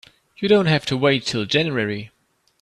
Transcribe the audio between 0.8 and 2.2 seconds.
to wait till January.